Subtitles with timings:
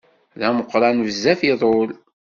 [0.39, 1.89] D ameqqran bezzaf iḍul.